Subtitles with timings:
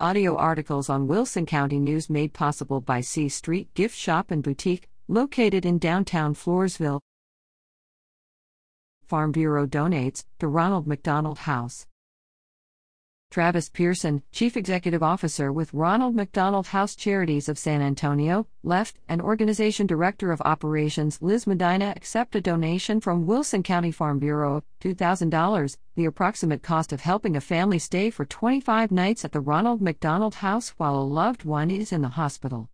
[0.00, 4.88] Audio articles on Wilson County News made possible by C Street Gift Shop and Boutique,
[5.06, 6.98] located in downtown Floresville.
[9.06, 11.86] Farm Bureau donates to Ronald McDonald House.
[13.34, 19.20] Travis Pearson, Chief Executive Officer with Ronald McDonald House Charities of San Antonio, left, and
[19.20, 24.64] Organization Director of Operations Liz Medina accept a donation from Wilson County Farm Bureau of
[24.84, 29.82] $2,000, the approximate cost of helping a family stay for 25 nights at the Ronald
[29.82, 32.70] McDonald House while a loved one is in the hospital.